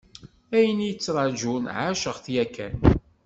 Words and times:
Ayen 0.55 0.79
i 0.81 0.85
y-ittrajun, 0.87 1.63
ɛaceɣ-t 1.77 2.25
yakan. 2.33 2.75